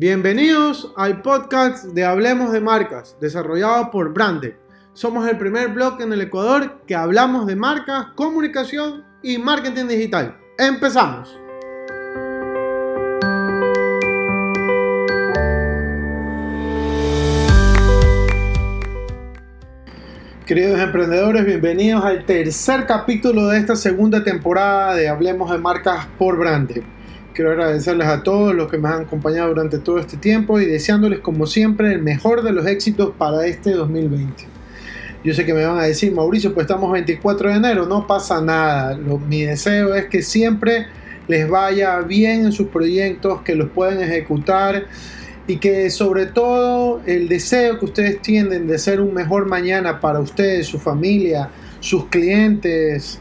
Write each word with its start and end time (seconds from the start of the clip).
Bienvenidos 0.00 0.92
al 0.96 1.22
podcast 1.22 1.86
de 1.86 2.04
Hablemos 2.04 2.52
de 2.52 2.60
Marcas, 2.60 3.16
desarrollado 3.20 3.90
por 3.90 4.14
Brande. 4.14 4.56
Somos 4.92 5.28
el 5.28 5.36
primer 5.36 5.70
blog 5.70 6.00
en 6.00 6.12
el 6.12 6.20
Ecuador 6.20 6.82
que 6.86 6.94
hablamos 6.94 7.48
de 7.48 7.56
marcas, 7.56 8.06
comunicación 8.14 9.04
y 9.24 9.38
marketing 9.38 9.86
digital. 9.88 10.38
¡Empezamos! 10.56 11.36
Queridos 20.46 20.78
emprendedores, 20.78 21.44
bienvenidos 21.44 22.04
al 22.04 22.24
tercer 22.24 22.86
capítulo 22.86 23.48
de 23.48 23.58
esta 23.58 23.74
segunda 23.74 24.22
temporada 24.22 24.94
de 24.94 25.08
Hablemos 25.08 25.50
de 25.50 25.58
Marcas 25.58 26.06
por 26.16 26.38
Brande. 26.38 26.97
Quiero 27.38 27.52
agradecerles 27.52 28.08
a 28.08 28.24
todos 28.24 28.52
los 28.52 28.68
que 28.68 28.78
me 28.78 28.88
han 28.88 29.02
acompañado 29.02 29.50
durante 29.50 29.78
todo 29.78 30.00
este 30.00 30.16
tiempo 30.16 30.58
y 30.58 30.66
deseándoles 30.66 31.20
como 31.20 31.46
siempre 31.46 31.92
el 31.92 32.02
mejor 32.02 32.42
de 32.42 32.50
los 32.50 32.66
éxitos 32.66 33.12
para 33.16 33.46
este 33.46 33.74
2020. 33.74 34.42
Yo 35.22 35.32
sé 35.32 35.46
que 35.46 35.54
me 35.54 35.64
van 35.64 35.78
a 35.78 35.84
decir, 35.84 36.12
Mauricio, 36.12 36.52
pues 36.52 36.64
estamos 36.64 36.90
24 36.90 37.50
de 37.50 37.54
enero, 37.54 37.86
no 37.86 38.08
pasa 38.08 38.40
nada. 38.40 38.98
mi 39.28 39.44
deseo 39.44 39.94
es 39.94 40.06
que 40.06 40.20
siempre 40.20 40.88
les 41.28 41.48
vaya 41.48 42.00
bien 42.00 42.46
en 42.46 42.50
sus 42.50 42.66
proyectos, 42.66 43.42
que 43.42 43.54
los 43.54 43.70
puedan 43.70 44.00
ejecutar 44.00 44.86
y 45.46 45.58
que 45.58 45.90
sobre 45.90 46.26
todo 46.26 47.02
el 47.06 47.28
deseo 47.28 47.78
que 47.78 47.84
ustedes 47.84 48.20
tienen 48.20 48.66
de 48.66 48.80
ser 48.80 49.00
un 49.00 49.14
mejor 49.14 49.46
mañana 49.46 50.00
para 50.00 50.18
ustedes, 50.18 50.66
su 50.66 50.80
familia, 50.80 51.50
sus 51.78 52.06
clientes, 52.06 53.20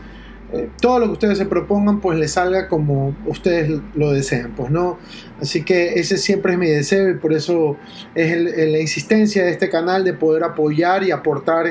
eh, 0.54 0.70
todo 0.80 1.00
lo 1.00 1.06
que 1.08 1.12
ustedes 1.14 1.38
se 1.38 1.46
propongan 1.46 2.00
pues 2.00 2.18
les 2.18 2.32
salga 2.32 2.70
como 2.70 3.16
ustedes 3.26 3.82
lo 3.96 4.12
desean, 4.14 4.54
pues 4.56 4.72
no. 4.72 4.98
Así 5.42 5.64
que 5.64 5.96
ese 5.96 6.18
siempre 6.18 6.54
es 6.54 6.60
mi 6.60 6.68
deseo 6.68 7.10
y 7.10 7.16
por 7.16 7.34
eso 7.34 7.78
es 8.16 8.72
la 8.72 8.80
insistencia 8.80 9.44
de 9.44 9.52
este 9.52 9.70
canal 9.70 10.04
de 10.04 10.14
poder 10.14 10.44
apoyar 10.44 11.04
y 11.04 11.12
aportar 11.12 11.68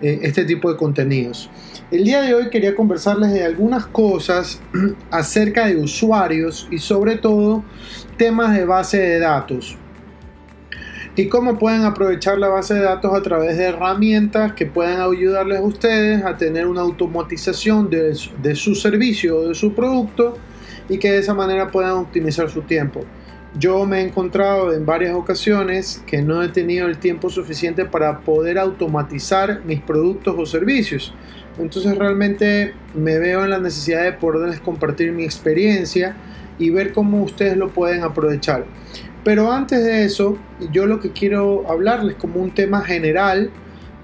eh, 0.00 0.18
este 0.22 0.44
tipo 0.44 0.70
de 0.70 0.76
contenidos. 0.76 1.50
El 1.90 2.04
día 2.04 2.20
de 2.20 2.34
hoy 2.34 2.50
quería 2.50 2.74
conversarles 2.74 3.32
de 3.32 3.44
algunas 3.44 3.86
cosas 3.86 4.60
acerca 5.10 5.66
de 5.66 5.76
usuarios 5.76 6.68
y 6.70 6.78
sobre 6.78 7.16
todo 7.16 7.64
temas 8.18 8.54
de 8.54 8.66
base 8.66 8.98
de 8.98 9.18
datos 9.20 9.78
y 11.18 11.26
cómo 11.26 11.58
pueden 11.58 11.82
aprovechar 11.82 12.38
la 12.38 12.46
base 12.46 12.74
de 12.74 12.82
datos 12.82 13.12
a 13.12 13.20
través 13.22 13.56
de 13.56 13.64
herramientas 13.64 14.52
que 14.52 14.66
puedan 14.66 15.00
ayudarles 15.00 15.58
a 15.58 15.62
ustedes 15.62 16.24
a 16.24 16.36
tener 16.36 16.68
una 16.68 16.82
automatización 16.82 17.90
de, 17.90 18.16
de 18.40 18.54
su 18.54 18.76
servicio 18.76 19.38
o 19.38 19.48
de 19.48 19.54
su 19.56 19.74
producto 19.74 20.36
y 20.88 20.98
que 20.98 21.10
de 21.10 21.18
esa 21.18 21.34
manera 21.34 21.72
puedan 21.72 21.94
optimizar 21.94 22.48
su 22.48 22.62
tiempo. 22.62 23.00
Yo 23.58 23.84
me 23.84 23.98
he 23.98 24.02
encontrado 24.06 24.72
en 24.72 24.86
varias 24.86 25.12
ocasiones 25.16 26.04
que 26.06 26.22
no 26.22 26.40
he 26.40 26.50
tenido 26.50 26.86
el 26.86 26.98
tiempo 26.98 27.30
suficiente 27.30 27.84
para 27.84 28.20
poder 28.20 28.56
automatizar 28.56 29.62
mis 29.64 29.80
productos 29.80 30.36
o 30.38 30.46
servicios. 30.46 31.12
Entonces 31.58 31.98
realmente 31.98 32.74
me 32.94 33.18
veo 33.18 33.42
en 33.42 33.50
la 33.50 33.58
necesidad 33.58 34.04
de 34.04 34.12
poderles 34.12 34.60
compartir 34.60 35.10
mi 35.10 35.24
experiencia 35.24 36.14
y 36.60 36.70
ver 36.70 36.92
cómo 36.92 37.24
ustedes 37.24 37.56
lo 37.56 37.70
pueden 37.70 38.04
aprovechar. 38.04 38.66
Pero 39.24 39.52
antes 39.52 39.84
de 39.84 40.04
eso, 40.04 40.38
yo 40.72 40.86
lo 40.86 41.00
que 41.00 41.12
quiero 41.12 41.68
hablarles 41.70 42.16
como 42.16 42.40
un 42.40 42.52
tema 42.52 42.82
general, 42.82 43.50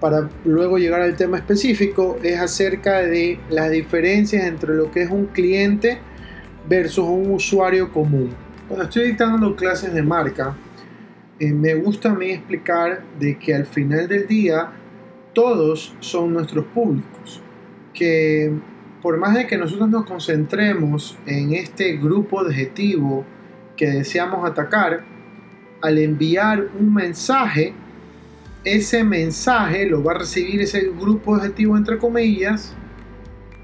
para 0.01 0.29
luego 0.45 0.77
llegar 0.79 1.01
al 1.01 1.17
tema 1.17 1.39
específico, 1.39 2.19
es 2.23 2.39
acerca 2.39 2.99
de 2.99 3.39
las 3.49 3.71
diferencias 3.71 4.45
entre 4.45 4.75
lo 4.75 4.91
que 4.91 5.03
es 5.03 5.11
un 5.11 5.27
cliente 5.27 5.99
versus 6.69 7.07
un 7.07 7.31
usuario 7.31 7.93
común. 7.93 8.31
Cuando 8.69 8.85
estoy 8.85 9.09
dictando 9.09 9.55
clases 9.57 9.95
de 9.95 10.03
marca, 10.03 10.57
eh, 11.39 11.53
me 11.53 11.75
gusta 11.75 12.11
a 12.11 12.15
mí 12.15 12.31
explicar 12.31 13.03
de 13.19 13.39
que 13.39 13.55
al 13.55 13.67
final 13.67 14.09
del 14.09 14.27
día 14.27 14.73
todos 15.33 15.95
son 16.01 16.33
nuestros 16.33 16.65
públicos, 16.67 17.43
que 17.93 18.53
por 19.03 19.19
más 19.19 19.35
de 19.35 19.47
que 19.47 19.59
nosotros 19.59 19.91
nos 19.91 20.07
concentremos 20.07 21.19
en 21.27 21.53
este 21.53 21.97
grupo 21.97 22.41
objetivo 22.41 23.25
que 23.77 23.87
deseamos 23.91 24.49
atacar, 24.49 25.05
al 25.85 25.99
enviar 25.99 26.69
un 26.81 26.95
mensaje, 26.95 27.75
ese 28.65 29.05
mensaje 29.05 29.85
lo 29.85 30.03
va 30.03 30.13
a 30.13 30.19
recibir 30.21 30.63
ese 30.63 30.81
grupo 30.99 31.33
objetivo 31.33 31.77
entre 31.77 31.99
comillas 31.99 32.75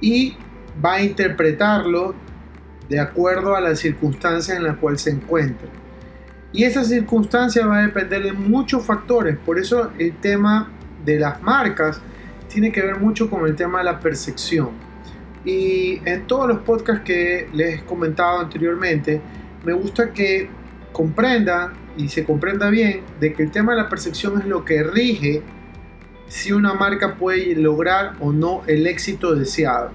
y 0.03 0.37
va 0.85 0.97
a 0.97 1.03
interpretarlo 1.03 2.15
de 2.91 3.01
acuerdo 3.01 3.57
a 3.57 3.63
la 3.63 3.75
circunstancia 3.75 4.55
en 4.55 4.65
la 4.65 4.77
cual 4.77 4.99
se 4.99 5.09
encuentra. 5.09 5.67
Y 6.53 6.65
esa 6.65 6.85
circunstancia 6.85 7.67
va 7.67 7.79
a 7.79 7.83
depender 7.87 8.23
de 8.23 8.35
muchos 8.35 8.85
factores, 8.85 9.39
por 9.39 9.59
eso 9.59 9.91
el 9.99 10.15
tema 10.17 10.71
de 11.03 11.19
las 11.19 11.41
marcas 11.41 12.03
tiene 12.49 12.71
que 12.71 12.83
ver 12.83 13.01
mucho 13.01 13.31
con 13.31 13.47
el 13.47 13.57
tema 13.57 13.79
de 13.79 13.85
la 13.85 13.99
percepción. 13.99 14.73
Y 15.43 16.03
en 16.05 16.27
todos 16.27 16.47
los 16.49 16.59
podcasts 16.59 17.03
que 17.03 17.49
les 17.55 17.79
he 17.79 17.85
comentado 17.87 18.41
anteriormente, 18.41 19.23
me 19.65 19.73
gusta 19.73 20.13
que 20.13 20.51
comprenda 20.93 21.73
y 22.01 22.09
se 22.09 22.25
comprenda 22.25 22.71
bien 22.71 23.03
de 23.21 23.33
que 23.33 23.43
el 23.43 23.51
tema 23.51 23.73
de 23.73 23.83
la 23.83 23.89
percepción 23.89 24.41
es 24.41 24.47
lo 24.47 24.65
que 24.65 24.83
rige 24.83 25.43
si 26.29 26.53
una 26.53 26.75
marca 26.75 27.17
puede 27.17 27.55
lograr 27.57 28.15
o 28.21 28.33
no 28.33 28.63
el 28.67 28.87
éxito 28.87 29.35
deseado. 29.35 29.91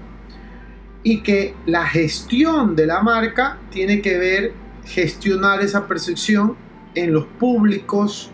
Y 1.02 1.22
que 1.22 1.54
la 1.66 1.86
gestión 1.86 2.76
de 2.76 2.86
la 2.86 3.00
marca 3.02 3.58
tiene 3.70 4.02
que 4.02 4.18
ver 4.18 4.52
gestionar 4.84 5.62
esa 5.62 5.86
percepción 5.86 6.56
en 6.94 7.12
los 7.12 7.26
públicos 7.26 8.30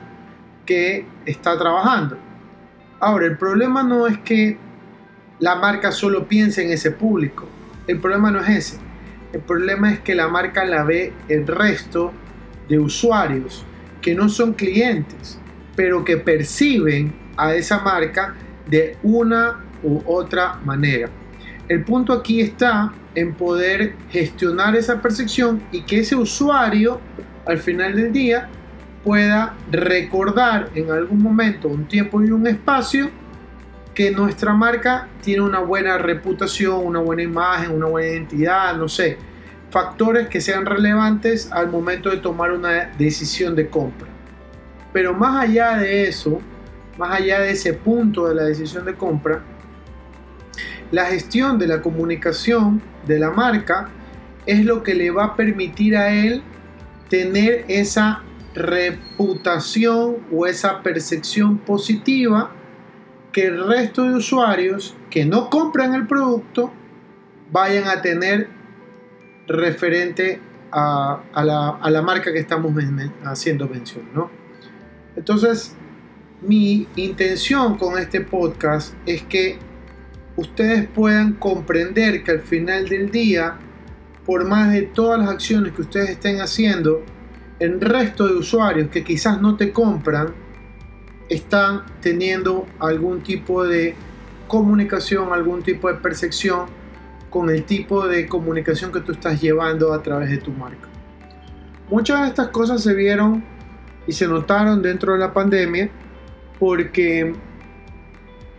que 0.67 1.07
está 1.27 1.59
trabajando. 1.59 2.17
Ahora, 3.01 3.27
el 3.27 3.37
problema 3.37 3.83
no 3.83 4.07
es 4.07 4.19
que 4.19 4.59
la 5.39 5.57
marca 5.57 5.93
solo 5.93 6.29
piense 6.29 6.65
en 6.65 6.71
ese 6.71 6.93
público. 6.93 7.47
El 7.87 8.01
problema 8.01 8.31
no 8.31 8.41
es 8.41 8.49
ese 8.49 8.93
el 9.33 9.41
problema 9.41 9.93
es 9.93 10.01
que 10.01 10.15
la 10.15 10.29
marca 10.29 10.65
la 10.65 10.85
ve 10.85 11.13
el 11.29 11.47
resto 11.47 12.13
de 12.69 12.79
usuarios 12.79 13.65
que 14.01 14.15
no 14.15 14.29
son 14.29 14.53
clientes, 14.53 15.39
pero 15.77 16.05
que 16.05 16.17
perciben 16.17 17.15
a 17.37 17.55
esa 17.55 17.81
marca 17.81 18.35
de 18.69 18.97
una 19.03 19.65
u 19.83 20.03
otra 20.07 20.61
manera. 20.65 21.09
El 21.69 21.85
punto 21.85 22.13
aquí 22.13 22.41
está 22.41 22.93
en 23.15 23.35
poder 23.35 23.95
gestionar 24.11 24.77
esa 24.77 25.01
percepción 25.01 25.63
y 25.71 25.83
que 25.83 26.01
ese 26.01 26.17
usuario 26.17 27.01
al 27.47 27.59
final 27.59 27.95
del 27.95 28.13
día 28.13 28.49
pueda 29.05 29.55
recordar 29.71 30.71
en 30.75 30.91
algún 30.91 31.23
momento, 31.23 31.69
un 31.69 31.87
tiempo 31.87 32.23
y 32.23 32.31
un 32.31 32.47
espacio 32.47 33.11
que 33.95 34.11
nuestra 34.11 34.55
marca 34.55 35.09
tiene 35.23 35.43
una 35.43 35.61
buena 35.61 35.99
reputación, 35.99 36.87
una 36.87 37.01
buena 37.01 37.23
imagen, 37.23 37.73
una 37.73 37.87
buena 37.87 38.09
identidad, 38.09 38.77
no 38.77 38.89
sé, 38.89 39.19
factores 39.73 40.29
que 40.29 40.43
sean 40.43 40.67
relevantes 40.67 41.51
al 41.51 41.71
momento 41.71 42.11
de 42.11 42.19
tomar 42.19 42.53
una 42.53 42.93
decisión 42.99 43.57
de 43.57 43.71
compra. 43.71 44.09
Pero 44.93 45.15
más 45.15 45.45
allá 45.45 45.79
de 45.79 46.07
eso, 46.07 46.41
más 46.99 47.19
allá 47.19 47.41
de 47.41 47.53
ese 47.53 47.73
punto 47.73 48.29
de 48.29 48.35
la 48.35 48.43
decisión 48.43 48.85
de 48.85 48.95
compra, 48.95 49.43
la 50.91 51.07
gestión 51.07 51.59
de 51.59 51.67
la 51.67 51.81
comunicación 51.81 52.83
de 53.07 53.19
la 53.19 53.31
marca 53.31 53.89
es 54.45 54.63
lo 54.63 54.83
que 54.83 54.95
le 54.95 55.11
va 55.11 55.25
a 55.25 55.37
permitir 55.37 55.97
a 55.97 56.13
él 56.13 56.43
tener 57.09 57.65
esa 57.69 58.23
reputación 58.55 60.19
o 60.31 60.47
esa 60.47 60.83
percepción 60.83 61.57
positiva 61.57 62.51
que 63.33 63.47
el 63.47 63.67
resto 63.67 64.03
de 64.03 64.17
usuarios 64.17 64.95
que 65.09 65.25
no 65.25 65.49
compran 65.49 65.95
el 65.95 66.07
producto 66.07 66.71
vayan 67.51 67.89
a 67.89 68.03
tener 68.03 68.62
referente 69.47 70.41
a, 70.71 71.21
la, 71.91 72.03
marca 72.03 72.33
que 72.33 72.39
estamos 72.39 72.73
haciendo 73.25 73.69
mención, 73.69 74.09
¿no? 74.15 74.31
Entonces, 75.17 75.75
mi 76.41 76.89
intención 76.97 77.77
con 77.77 77.99
este 77.99 78.23
podcast 78.23 78.95
es 79.07 79.23
que 79.23 79.59
ustedes 80.37 80.89
puedan 80.89 81.35
comprender 81.35 82.25
que 82.25 82.31
al 82.31 82.41
final 82.41 82.89
del 82.89 83.11
día, 83.11 83.57
por 84.25 84.47
más 84.47 84.73
de 84.73 84.83
todas 84.83 85.21
las 85.21 85.29
acciones 85.29 85.73
que 85.73 85.83
ustedes 85.83 86.11
estén 86.11 86.41
haciendo, 86.41 87.03
el 87.59 87.81
resto 87.81 88.27
de 88.27 88.35
usuarios 88.35 88.89
que 88.89 89.05
quizás 89.05 89.41
no 89.41 89.57
te 89.57 89.73
compran 89.73 90.35
están 91.29 91.83
teniendo 92.01 92.67
algún 92.79 93.23
tipo 93.23 93.65
de 93.65 93.95
comunicación, 94.49 95.33
algún 95.33 95.63
tipo 95.63 95.89
de 95.89 95.95
percepción 95.95 96.67
con 97.33 97.49
el 97.49 97.65
tipo 97.65 98.07
de 98.07 98.29
comunicación 98.29 98.93
que 98.93 99.01
tú 99.01 99.13
estás 99.13 99.41
llevando 99.41 99.95
a 99.95 100.03
través 100.03 100.29
de 100.29 100.37
tu 100.37 100.51
marca. 100.51 100.87
Muchas 101.89 102.21
de 102.21 102.29
estas 102.29 102.49
cosas 102.49 102.83
se 102.83 102.93
vieron 102.93 103.43
y 104.07 104.13
se 104.13 104.29
notaron 104.29 104.83
dentro 104.83 105.15
de 105.15 105.19
la 105.19 105.33
pandemia 105.33 105.89
porque 106.59 107.35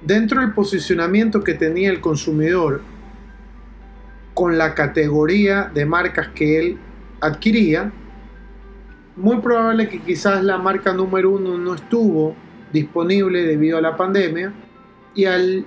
dentro 0.01 0.41
del 0.41 0.53
posicionamiento 0.53 1.43
que 1.43 1.53
tenía 1.53 1.91
el 1.91 2.01
consumidor 2.01 2.81
con 4.33 4.57
la 4.57 4.73
categoría 4.73 5.69
de 5.71 5.85
marcas 5.85 6.29
que 6.29 6.57
él 6.57 6.79
adquiría, 7.21 7.91
muy 9.15 9.37
probable 9.37 9.87
que 9.87 10.01
quizás 10.01 10.43
la 10.43 10.57
marca 10.57 10.93
número 10.93 11.29
uno 11.29 11.59
no 11.59 11.75
estuvo 11.75 12.35
disponible 12.71 13.43
debido 13.43 13.77
a 13.77 13.81
la 13.81 13.95
pandemia 13.95 14.51
y 15.13 15.25
al, 15.25 15.63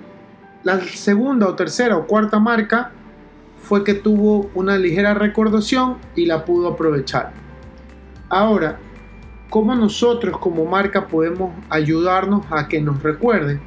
la 0.63 0.81
segunda 0.81 1.47
o 1.47 1.55
tercera 1.55 1.95
o 1.95 2.05
cuarta 2.05 2.37
marca 2.37 2.91
fue 3.59 3.83
que 3.83 3.93
tuvo 3.93 4.49
una 4.53 4.77
ligera 4.77 5.13
recordación 5.13 5.97
y 6.15 6.25
la 6.25 6.45
pudo 6.45 6.69
aprovechar. 6.69 7.33
Ahora, 8.29 8.79
¿cómo 9.49 9.75
nosotros 9.75 10.37
como 10.37 10.65
marca 10.65 11.07
podemos 11.07 11.53
ayudarnos 11.69 12.45
a 12.49 12.67
que 12.67 12.81
nos 12.81 13.01
recuerden? 13.03 13.59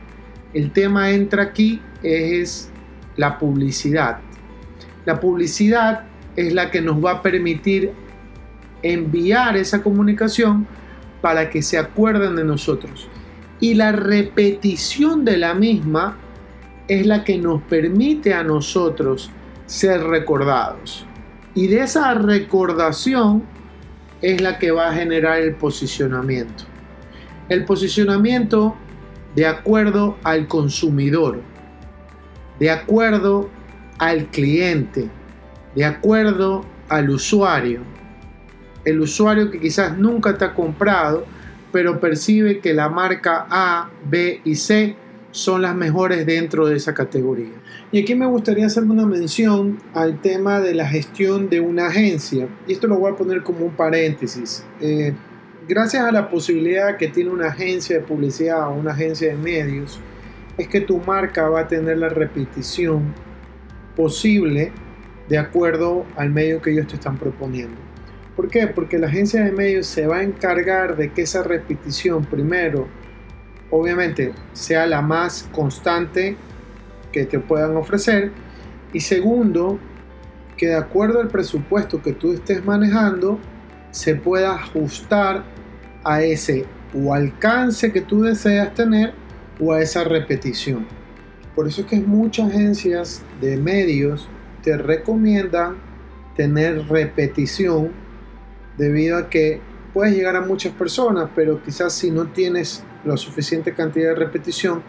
El 0.53 0.73
tema 0.73 1.11
entra 1.11 1.45
aquí 1.45 1.81
es 2.03 2.71
la 3.17 3.39
publicidad. 3.39 4.19
La 5.05 5.21
publicidad 5.21 6.05
es 6.37 6.53
la 6.53 6.71
que 6.71 6.81
nos 6.81 7.05
va 7.05 7.13
a 7.13 7.23
permitir 7.23 7.93
enviar 8.83 9.57
esa 9.57 9.83
comunicación 9.83 10.67
para 11.21 11.51
que 11.51 11.63
se 11.63 11.79
acuerden 11.79 12.37
de 12.37 12.45
nosotros. 12.45 13.09
Y 13.61 13.75
la 13.75 13.93
repetición 13.93 15.25
de 15.25 15.37
la 15.37 15.55
misma 15.55 16.17
es 16.89 17.07
la 17.07 17.25
que 17.25 17.39
nos 17.39 17.63
permite 17.63 18.33
a 18.33 18.43
nosotros 18.43 19.31
ser 19.71 20.03
recordados. 20.03 21.07
Y 21.55 21.69
de 21.69 21.83
esa 21.83 22.13
recordación 22.15 23.45
es 24.21 24.41
la 24.41 24.59
que 24.59 24.73
va 24.73 24.89
a 24.89 24.93
generar 24.93 25.39
el 25.39 25.55
posicionamiento. 25.55 26.65
El 27.49 27.65
posicionamiento 27.65 28.75
de 29.37 29.47
acuerdo 29.47 30.19
al 30.25 30.49
consumidor, 30.49 31.41
de 32.59 32.69
acuerdo 32.69 33.49
al 33.99 34.27
cliente, 34.27 35.09
de 35.77 35.85
acuerdo 35.85 36.65
al 36.89 37.09
usuario. 37.09 37.83
El 38.85 39.01
usuario 39.01 39.53
que 39.53 39.61
quizás 39.61 39.97
nunca 39.97 40.37
te 40.37 40.47
ha 40.47 40.53
comprado, 40.53 41.27
pero 41.71 42.01
percibe 42.01 42.59
que 42.59 42.75
la 42.75 42.89
marca 42.89 43.47
A, 43.49 43.89
B 44.05 44.41
y 44.45 44.57
C 44.57 44.97
son 45.33 45.63
las 45.63 45.75
mejores 45.75 46.27
dentro 46.27 46.67
de 46.67 46.77
esa 46.77 46.95
categoría. 46.95 47.55
Y 47.93 48.03
aquí 48.03 48.15
me 48.15 48.27
gustaría 48.27 48.67
hacer 48.67 48.85
una 48.85 49.07
mención 49.07 49.79
al 49.95 50.21
tema 50.21 50.61
de 50.61 50.75
la 50.75 50.89
gestión 50.89 51.49
de 51.49 51.61
una 51.61 51.87
agencia. 51.87 52.49
Y 52.67 52.73
esto 52.73 52.87
lo 52.87 52.99
voy 52.99 53.13
a 53.13 53.17
poner 53.17 53.43
como 53.43 53.67
un 53.67 53.73
paréntesis. 53.73 54.65
Eh, 54.81 55.13
gracias 55.69 56.05
a 56.05 56.13
la 56.13 56.29
posibilidad 56.29 56.97
que 56.97 57.09
tiene 57.09 57.31
una 57.31 57.49
agencia 57.49 57.97
de 57.97 58.03
publicidad 58.03 58.69
o 58.69 58.73
una 58.73 58.93
agencia 58.93 59.29
de 59.29 59.37
medios, 59.37 60.01
es 60.59 60.69
que 60.69 60.81
tu 60.81 60.99
marca 60.99 61.49
va 61.49 61.61
a 61.61 61.69
tener 61.69 61.99
la 61.99 62.09
repetición 62.09 63.15
posible 63.97 64.73
de 65.29 65.39
acuerdo 65.39 66.05
al 66.17 66.31
medio 66.31 66.61
que 66.61 66.73
ellos 66.73 66.89
te 66.89 66.95
están 66.95 67.17
proponiendo. 67.17 67.77
¿Por 68.37 68.49
qué? 68.49 68.67
Porque 68.67 68.99
la 68.99 69.07
agencia 69.07 69.45
de 69.45 69.53
medios 69.53 69.87
se 69.87 70.07
va 70.07 70.19
a 70.19 70.23
encargar 70.23 70.97
de 70.97 71.13
que 71.13 71.23
esa 71.23 71.43
repetición 71.43 72.25
primero 72.25 72.89
obviamente 73.71 74.33
sea 74.53 74.87
la 74.87 75.03
más 75.03 75.49
constante 75.53 76.37
que 77.13 77.25
te 77.25 77.39
puedan 77.39 77.77
ofrecer 77.77 78.33
y 78.93 79.01
segundo 79.01 79.79
que 80.57 80.69
de 80.69 80.77
acuerdo 80.77 81.21
al 81.21 81.29
presupuesto 81.29 82.03
que 82.03 82.13
tú 82.13 82.33
estés 82.33 82.65
manejando 82.65 83.39
se 83.91 84.15
pueda 84.15 84.55
ajustar 84.55 85.45
a 86.05 86.23
ese 86.23 86.67
o 86.95 87.15
alcance 87.15 87.93
que 87.93 88.01
tú 88.01 88.23
deseas 88.23 88.75
tener 88.75 89.13
o 89.61 89.73
a 89.73 89.81
esa 89.81 90.05
repetición. 90.05 90.87
Por 91.55 91.67
eso 91.67 91.83
es 91.83 91.87
que 91.87 92.01
muchas 92.01 92.51
agencias 92.51 93.23
de 93.41 93.57
medios 93.57 94.29
te 94.63 94.77
recomiendan 94.77 95.77
tener 96.37 96.89
repetición 96.89 97.91
debido 98.77 99.19
a 99.19 99.29
que 99.29 99.61
puedes 99.93 100.15
llegar 100.15 100.37
a 100.37 100.41
muchas 100.41 100.73
personas, 100.73 101.29
pero 101.35 101.63
quizás 101.63 101.93
si 101.93 102.11
no 102.11 102.27
tienes 102.29 102.85
la 103.05 103.17
suficiente 103.17 103.73
cantidad 103.73 104.11
de 104.11 104.15
repetición, 104.15 104.83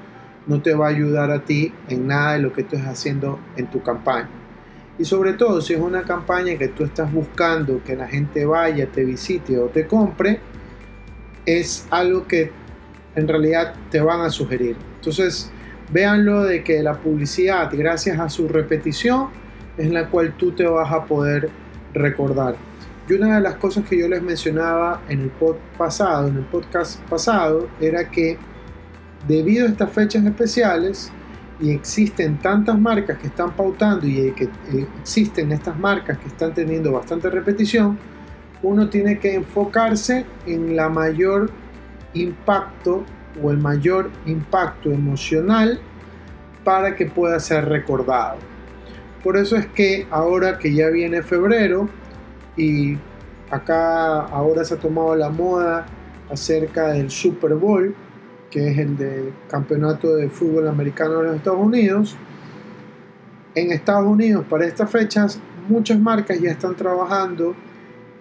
no 0.48 0.62
te 0.62 0.74
va 0.74 0.88
a 0.88 0.90
ayudar 0.90 1.32
a 1.32 1.44
ti 1.44 1.74
en 1.88 2.08
nada 2.08 2.34
de 2.34 2.40
lo 2.40 2.54
que 2.54 2.64
tú 2.64 2.76
estás 2.76 2.92
haciendo 2.92 3.40
en 3.58 3.68
tu 3.68 3.82
campaña. 3.82 4.30
Y 4.98 5.06
sobre 5.06 5.34
todo 5.34 5.62
si 5.62 5.74
es 5.74 5.80
una 5.80 6.04
campaña 6.04 6.58
que 6.58 6.68
tú 6.68 6.84
estás 6.84 7.12
buscando 7.12 7.82
que 7.84 7.96
la 7.96 8.08
gente 8.08 8.46
vaya, 8.46 8.88
te 8.88 9.04
visite 9.06 9.58
o 9.58 9.68
te 9.68 9.88
compre, 9.88 10.40
es 11.46 11.88
algo 11.90 12.28
que 12.28 12.52
en 13.16 13.28
realidad 13.28 13.74
te 13.90 14.00
van 14.00 14.22
a 14.22 14.30
sugerir. 14.30 14.76
Entonces, 14.96 15.52
véanlo 15.92 16.44
de 16.44 16.64
que 16.64 16.82
la 16.84 17.00
publicidad, 17.00 17.70
gracias 17.74 18.20
a 18.20 18.30
su 18.30 18.48
repetición, 18.48 19.30
es 19.78 19.90
la 19.92 20.08
cual 20.10 20.34
tú 20.38 20.52
te 20.52 20.66
vas 20.66 20.92
a 20.92 21.06
poder 21.06 21.50
recordar. 21.94 22.56
Y 23.12 23.14
una 23.14 23.36
de 23.36 23.42
las 23.42 23.56
cosas 23.56 23.84
que 23.90 24.00
yo 24.00 24.08
les 24.08 24.24
mencionaba 24.24 25.02
en 25.10 25.20
el 25.20 25.32
pod 25.32 25.58
pasado, 25.78 26.30
en 26.30 26.38
el 26.38 26.46
podcast 26.46 26.98
pasado, 27.10 27.68
era 27.82 28.10
que 28.10 28.38
debido 29.28 29.68
a 29.68 29.70
estas 29.70 29.92
fechas 29.92 30.24
especiales 30.24 31.12
y 31.60 31.72
existen 31.72 32.40
tantas 32.40 32.80
marcas 32.80 33.18
que 33.18 33.28
están 33.28 33.52
pautando 33.52 34.08
y 34.08 34.32
que 34.32 34.46
eh, 34.46 34.88
existen 35.02 35.52
estas 35.52 35.78
marcas 35.78 36.20
que 36.20 36.30
están 36.30 36.54
teniendo 36.54 36.94
bastante 36.94 37.30
repetición, 37.30 38.00
uno 38.64 38.88
tiene 38.88 39.20
que 39.20 39.36
enfocarse 39.36 40.26
en 40.46 40.78
la 40.78 40.88
mayor 40.88 41.52
impacto 42.14 43.04
o 43.44 43.52
el 43.52 43.58
mayor 43.58 44.10
impacto 44.26 44.90
emocional 44.90 45.82
para 46.64 46.96
que 46.96 47.08
pueda 47.08 47.42
ser 47.42 47.68
recordado. 47.68 48.38
Por 49.22 49.36
eso 49.36 49.58
es 49.58 49.66
que 49.66 50.08
ahora 50.12 50.58
que 50.58 50.74
ya 50.74 50.88
viene 50.88 51.22
febrero, 51.24 51.90
y 52.56 52.98
acá 53.50 54.22
ahora 54.22 54.64
se 54.64 54.74
ha 54.74 54.78
tomado 54.78 55.16
la 55.16 55.30
moda 55.30 55.86
acerca 56.30 56.90
del 56.90 57.10
Super 57.10 57.56
Bowl, 57.56 57.94
que 58.50 58.70
es 58.70 58.78
el 58.78 58.98
de 58.98 59.34
campeonato 59.50 60.16
de 60.16 60.30
fútbol 60.30 60.68
americano 60.68 61.20
de 61.20 61.24
los 61.28 61.36
Estados 61.36 61.60
Unidos. 61.60 62.16
En 63.56 63.72
Estados 63.72 64.08
Unidos, 64.08 64.46
para 64.50 64.66
estas 64.66 64.90
fechas, 64.90 65.40
muchas 65.68 66.00
marcas 66.00 66.40
ya 66.40 66.52
están 66.52 66.76
trabajando 66.76 67.56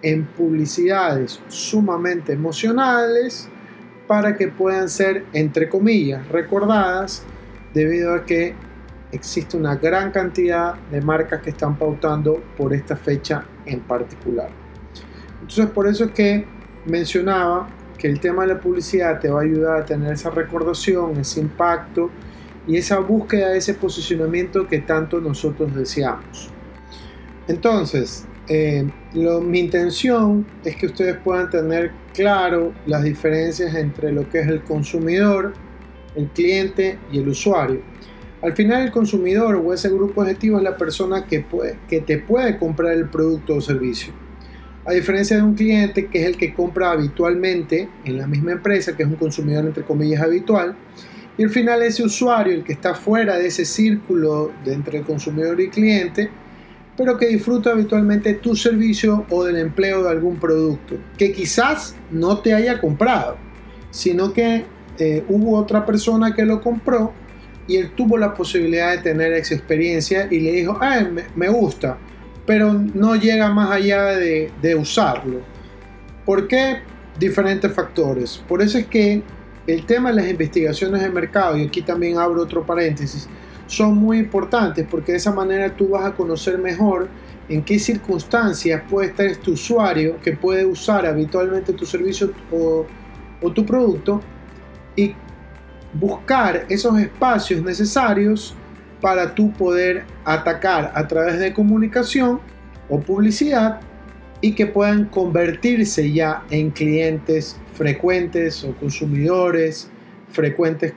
en 0.01 0.25
publicidades 0.25 1.39
sumamente 1.47 2.33
emocionales 2.33 3.47
para 4.07 4.35
que 4.35 4.47
puedan 4.47 4.89
ser, 4.89 5.25
entre 5.31 5.69
comillas, 5.69 6.27
recordadas 6.29 7.23
debido 7.73 8.13
a 8.13 8.25
que 8.25 8.53
existe 9.11 9.55
una 9.55 9.75
gran 9.75 10.11
cantidad 10.11 10.75
de 10.91 11.01
marcas 11.01 11.41
que 11.41 11.51
están 11.51 11.77
pautando 11.77 12.41
por 12.57 12.73
esta 12.73 12.95
fecha 12.95 13.45
en 13.65 13.79
particular. 13.81 14.49
Entonces 15.41 15.67
por 15.67 15.87
eso 15.87 16.05
es 16.05 16.11
que 16.11 16.45
mencionaba 16.85 17.69
que 17.97 18.07
el 18.07 18.19
tema 18.19 18.43
de 18.43 18.55
la 18.55 18.59
publicidad 18.59 19.19
te 19.19 19.29
va 19.29 19.41
a 19.41 19.43
ayudar 19.43 19.81
a 19.81 19.85
tener 19.85 20.13
esa 20.13 20.31
recordación, 20.31 21.17
ese 21.17 21.39
impacto 21.39 22.09
y 22.67 22.77
esa 22.77 22.99
búsqueda 22.99 23.49
de 23.49 23.57
ese 23.57 23.73
posicionamiento 23.73 24.67
que 24.67 24.79
tanto 24.79 25.19
nosotros 25.19 25.75
deseamos. 25.75 26.49
Entonces, 27.47 28.25
eh, 28.47 28.87
mi 29.13 29.59
intención 29.59 30.45
es 30.63 30.75
que 30.75 30.87
ustedes 30.87 31.17
puedan 31.17 31.49
tener 31.49 31.91
claro 32.13 32.73
las 32.85 33.03
diferencias 33.03 33.75
entre 33.75 34.11
lo 34.11 34.27
que 34.29 34.39
es 34.39 34.47
el 34.47 34.63
consumidor, 34.63 35.53
el 36.15 36.27
cliente 36.29 36.97
y 37.11 37.19
el 37.19 37.29
usuario. 37.29 37.81
Al 38.41 38.53
final 38.53 38.81
el 38.81 38.91
consumidor 38.91 39.55
o 39.55 39.71
ese 39.71 39.89
grupo 39.89 40.21
objetivo 40.21 40.57
es 40.57 40.63
la 40.63 40.75
persona 40.75 41.25
que, 41.25 41.45
te 42.01 42.17
puede 42.17 42.57
comprar 42.57 42.93
el 42.93 43.07
producto 43.07 43.55
o 43.55 43.61
servicio. 43.61 44.13
A 44.83 44.93
diferencia 44.93 45.37
de 45.37 45.43
un 45.43 45.53
cliente 45.53 46.07
que 46.07 46.21
es 46.21 46.25
el 46.25 46.37
que 46.37 46.53
compra 46.55 46.91
habitualmente 46.91 47.87
en 48.03 48.17
la 48.17 48.25
misma 48.25 48.53
empresa, 48.53 48.97
que 48.97 49.03
es 49.03 49.09
un 49.09 49.15
consumidor 49.15 49.65
entre 49.65 49.83
comillas 49.83 50.21
habitual, 50.21 50.75
y 51.37 51.43
al 51.43 51.51
final 51.51 51.83
ese 51.83 52.03
usuario, 52.03 52.53
el 52.53 52.63
que 52.63 52.73
está 52.73 52.95
fuera 52.95 53.37
de 53.37 53.47
ese 53.47 53.63
círculo 53.63 54.51
entre 54.65 54.99
el 54.99 55.03
consumidor 55.03 55.61
y 55.61 55.69
cliente, 55.69 56.31
pero 56.97 57.17
que 57.17 57.27
disfruta 57.27 57.71
habitualmente 57.71 58.33
tu 58.33 58.55
servicio 58.55 59.25
o 59.29 59.43
del 59.43 59.57
empleo 59.57 60.03
de 60.03 60.09
algún 60.09 60.37
producto, 60.37 60.95
que 61.15 61.31
quizás 61.31 61.95
no 62.09 62.39
te 62.39 62.55
haya 62.55 62.81
comprado, 62.81 63.37
sino 63.91 64.33
que 64.33 64.65
eh, 64.97 65.23
hubo 65.29 65.57
otra 65.57 65.85
persona 65.85 66.33
que 66.33 66.43
lo 66.43 66.59
compró 66.59 67.13
y 67.71 67.77
él 67.77 67.91
tuvo 67.95 68.17
la 68.17 68.33
posibilidad 68.33 68.91
de 68.91 68.97
tener 68.97 69.31
esa 69.31 69.55
experiencia 69.55 70.27
y 70.29 70.41
le 70.41 70.51
dijo, 70.51 70.77
ah, 70.81 70.99
me, 71.35 71.47
gusta, 71.47 71.97
pero 72.45 72.73
no 72.73 73.15
llega 73.15 73.47
más 73.49 73.71
allá 73.71 74.07
de, 74.07 74.51
de 74.61 74.75
usarlo. 74.75 75.39
¿Por 76.25 76.49
qué? 76.49 76.79
Diferentes 77.17 77.71
factores. 77.71 78.43
Por 78.45 78.61
eso 78.61 78.77
es 78.77 78.87
que 78.87 79.23
el 79.67 79.85
tema 79.85 80.09
de 80.09 80.15
las 80.17 80.29
investigaciones 80.29 81.01
de 81.01 81.09
mercado, 81.09 81.57
y 81.57 81.65
aquí 81.65 81.81
también 81.81 82.17
abro 82.17 82.41
otro 82.41 82.65
paréntesis, 82.65 83.29
son 83.67 83.95
muy 83.95 84.17
importantes 84.17 84.85
porque 84.91 85.13
de 85.13 85.19
esa 85.19 85.31
manera 85.31 85.73
tú 85.73 85.87
vas 85.89 86.03
a 86.03 86.11
conocer 86.11 86.57
mejor 86.57 87.07
en 87.47 87.63
qué 87.63 87.79
circunstancias 87.79 88.83
puede 88.89 89.07
estar 89.07 89.27
este 89.27 89.49
usuario 89.49 90.19
que 90.21 90.33
puede 90.33 90.65
usar 90.65 91.05
habitualmente 91.05 91.71
tu 91.71 91.85
servicio 91.85 92.33
o, 92.51 92.85
o 93.41 93.51
tu 93.51 93.65
producto 93.65 94.19
y 94.97 95.15
buscar 95.93 96.65
esos 96.69 96.97
espacios 96.99 97.61
necesarios 97.63 98.55
para 99.01 99.33
tú 99.33 99.51
poder 99.51 100.05
atacar 100.23 100.91
a 100.95 101.07
través 101.07 101.39
de 101.39 101.53
comunicación 101.53 102.39
o 102.89 102.99
publicidad 102.99 103.81
y 104.41 104.53
que 104.53 104.67
puedan 104.67 105.05
convertirse 105.05 106.11
ya 106.11 106.43
en 106.49 106.71
clientes 106.71 107.57
frecuentes 107.73 108.63
o 108.63 108.73
consumidores 108.75 109.89
frecuentes 110.29 110.93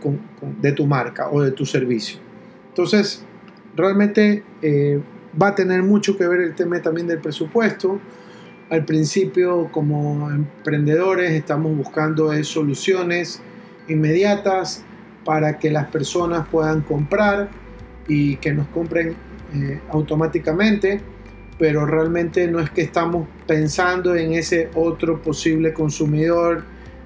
de 0.61 0.73
tu 0.73 0.87
marca 0.87 1.29
o 1.31 1.43
de 1.43 1.51
tu 1.51 1.67
servicio. 1.67 2.19
Entonces, 2.69 3.25
realmente 3.77 4.43
eh, 4.63 5.01
va 5.41 5.49
a 5.49 5.55
tener 5.55 5.83
mucho 5.83 6.17
que 6.17 6.27
ver 6.27 6.41
el 6.41 6.55
tema 6.55 6.81
también 6.81 7.07
del 7.07 7.19
presupuesto. 7.19 8.01
Al 8.71 8.85
principio, 8.85 9.71
como 9.71 10.31
emprendedores, 10.31 11.33
estamos 11.33 11.77
buscando 11.77 12.33
soluciones 12.45 13.43
inmediatas 13.89 14.85
para 15.25 15.59
que 15.59 15.71
las 15.71 15.87
personas 15.89 16.47
puedan 16.49 16.83
comprar 16.83 17.49
y 18.07 18.37
que 18.37 18.53
nos 18.53 18.69
compren 18.69 19.17
eh, 19.55 19.81
automáticamente, 19.91 21.01
pero 21.59 21.87
realmente 21.87 22.47
no 22.49 22.61
es 22.61 22.71
que 22.71 22.83
estamos 22.83 23.27
pensando 23.47 24.15
en 24.15 24.33
ese 24.33 24.71
otro 24.75 25.23
posible 25.23 25.73
consumidor 25.73 26.65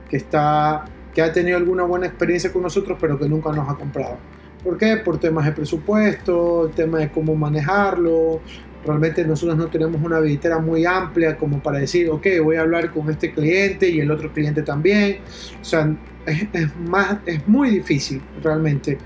que, 0.08 0.16
está, 0.16 0.84
que 1.14 1.22
ha 1.22 1.32
tenido 1.32 1.56
alguna 1.56 1.84
buena 1.84 2.06
experiencia 2.06 2.52
con 2.52 2.62
nosotros, 2.62 2.98
pero 3.00 3.18
que 3.18 3.28
nunca 3.28 3.52
nos 3.52 3.68
ha 3.68 3.74
comprado. 3.74 4.16
¿Por 4.64 4.76
qué? 4.76 4.96
Por 4.96 5.18
temas 5.18 5.44
de 5.44 5.52
presupuesto, 5.52 6.66
el 6.66 6.72
tema 6.72 6.98
de 6.98 7.10
cómo 7.10 7.36
manejarlo. 7.36 8.40
Realmente 8.84 9.24
nosotros 9.24 9.58
no 9.58 9.66
tenemos 9.66 10.00
una 10.02 10.20
billetera 10.20 10.58
muy 10.58 10.86
amplia 10.86 11.36
como 11.36 11.62
para 11.62 11.78
decir, 11.78 12.08
ok, 12.10 12.26
voy 12.42 12.56
a 12.56 12.60
hablar 12.62 12.90
con 12.90 13.10
este 13.10 13.32
cliente 13.32 13.88
y 13.88 14.00
el 14.00 14.10
otro 14.10 14.32
cliente 14.32 14.62
también. 14.62 15.18
O 15.60 15.64
sea, 15.64 15.94
es, 16.26 16.76
más, 16.76 17.18
es 17.26 17.46
muy 17.48 17.70
difícil 17.70 18.22
realmente. 18.42 18.98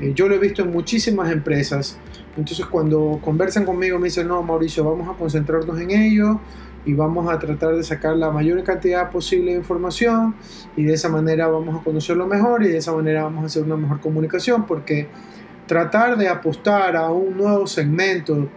Eh, 0.00 0.12
yo 0.14 0.28
lo 0.28 0.36
he 0.36 0.38
visto 0.38 0.62
en 0.62 0.70
muchísimas 0.70 1.30
empresas. 1.32 1.98
Entonces 2.36 2.64
cuando 2.66 3.18
conversan 3.22 3.64
conmigo 3.64 3.98
me 3.98 4.06
dicen, 4.06 4.28
no, 4.28 4.42
Mauricio, 4.42 4.84
vamos 4.84 5.08
a 5.08 5.18
concentrarnos 5.18 5.78
en 5.80 5.90
ello 5.90 6.40
y 6.84 6.94
vamos 6.94 7.30
a 7.30 7.38
tratar 7.38 7.74
de 7.74 7.82
sacar 7.82 8.16
la 8.16 8.30
mayor 8.30 8.62
cantidad 8.62 9.10
posible 9.10 9.50
de 9.52 9.58
información 9.58 10.34
y 10.76 10.84
de 10.84 10.94
esa 10.94 11.08
manera 11.08 11.48
vamos 11.48 11.80
a 11.80 11.82
conocerlo 11.82 12.26
mejor 12.26 12.62
y 12.62 12.68
de 12.68 12.78
esa 12.78 12.92
manera 12.92 13.24
vamos 13.24 13.42
a 13.42 13.46
hacer 13.46 13.64
una 13.64 13.76
mejor 13.76 14.00
comunicación 14.00 14.64
porque 14.66 15.08
tratar 15.66 16.16
de 16.16 16.28
apostar 16.28 16.96
a 16.96 17.10
un 17.10 17.36
nuevo 17.36 17.66
segmento 17.66 18.48